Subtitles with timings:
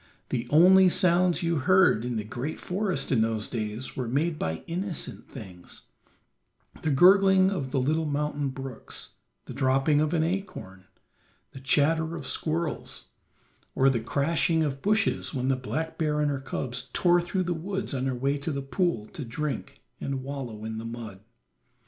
[0.29, 4.63] The only sounds you heard in the great forest in those days were made by
[4.65, 5.83] innocent things:
[6.81, 9.11] the gurgling of the little mountain brooks,
[9.45, 10.85] the dropping of an acorn,
[11.51, 13.09] the chatter of squirrels,
[13.75, 17.53] or the crashing of bushes when the black bear and her cubs tore through the
[17.53, 21.19] woods on her way to the pool to drink and wallow in the mud.